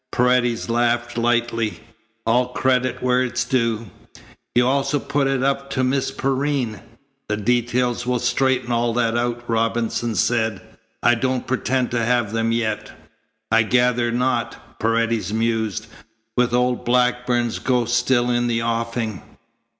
Paredes 0.11 0.67
laughed 0.67 1.15
lightly. 1.15 1.79
"All 2.25 2.47
credit 2.53 3.03
where 3.03 3.21
it 3.21 3.33
is 3.37 3.45
due. 3.45 3.91
You 4.55 4.65
also 4.65 4.97
put 4.97 5.27
it 5.27 5.43
up 5.43 5.69
to 5.73 5.83
Miss 5.83 6.09
Perrine." 6.09 6.81
"The 7.29 7.37
details 7.37 8.07
will 8.07 8.17
straighten 8.17 8.71
all 8.71 8.95
that 8.95 9.15
out," 9.15 9.43
Robinson 9.47 10.15
said. 10.15 10.59
"I 11.03 11.13
don't 11.13 11.45
pretend 11.45 11.91
to 11.91 12.03
have 12.03 12.33
them 12.33 12.51
yet." 12.51 12.91
"I 13.51 13.61
gather 13.61 14.11
not," 14.11 14.79
Paredes 14.79 15.31
mused, 15.35 15.85
"with 16.35 16.51
old 16.51 16.83
Blackburn's 16.83 17.59
ghost 17.59 17.95
still 17.95 18.31
in 18.31 18.47
the 18.47 18.63
offing." 18.63 19.21